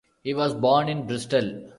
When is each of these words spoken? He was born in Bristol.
He 0.23 0.33
was 0.33 0.55
born 0.55 0.89
in 0.89 1.05
Bristol. 1.05 1.69